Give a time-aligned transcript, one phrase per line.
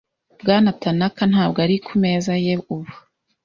[0.41, 2.91] Bwana Tanaka ntabwo ari ku meza ye ubu.